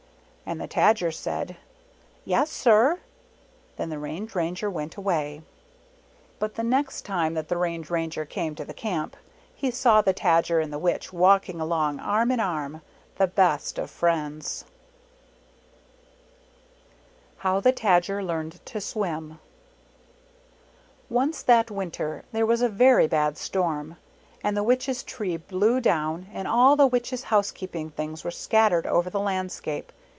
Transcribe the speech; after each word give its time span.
And 0.43 0.59
the 0.59 0.67
Tajer 0.67 1.13
said, 1.13 1.55
"Yes, 2.25 2.49
sir." 2.49 2.99
Then 3.77 3.89
the 3.89 3.97
Range 3.99 4.35
Ranger 4.35 4.69
went 4.69 4.97
away. 4.97 5.43
But 6.39 6.55
the 6.55 6.63
next 6.63 7.03
time 7.03 7.35
that 7.35 7.47
the 7.47 7.55
Range 7.55 7.89
Ranger 7.89 8.25
came 8.25 8.53
to 8.55 8.65
the 8.65 8.73
Camp, 8.73 9.15
he 9.55 9.71
saw 9.71 10.01
the 10.01 10.13
Tajer 10.13 10.59
and 10.61 10.73
the 10.73 10.77
Witch 10.79 11.13
walking 11.13 11.61
along 11.61 12.01
arm 12.01 12.31
in 12.31 12.41
arm, 12.41 12.81
the 13.15 13.27
best 13.27 13.77
of 13.79 13.89
friends. 13.89 14.65
HOW 17.37 17.61
THE 17.61 17.71
TAJAR 17.71 18.21
LEARNED 18.21 18.59
TO 18.65 18.81
SWIM 18.81 19.27
MAHJ 19.39 19.39
5LHAT 19.39 19.39
OT 19.39 19.39
HOW 19.77 19.99
THE 20.01 21.15
TADGER 21.15 21.15
LEARNED 21.15 21.15
TO 21.15 21.15
SWIM 21.15 21.15
Once 21.21 21.41
that 21.43 21.71
winter 21.71 22.25
there 22.33 22.45
was 22.45 22.61
a 22.61 22.67
very 22.67 23.07
bad 23.07 23.37
storm. 23.37 23.95
And 24.43 24.57
the 24.57 24.63
Witch's 24.63 25.01
tree 25.03 25.37
blew 25.37 25.79
down 25.79 26.27
and 26.33 26.45
all 26.45 26.75
the 26.75 26.87
Witch's 26.87 27.23
housekeeping 27.23 27.91
things 27.91 28.25
were 28.25 28.31
scattered 28.31 28.85
over 28.85 29.09
the 29.09 29.21
landscape. 29.21 29.93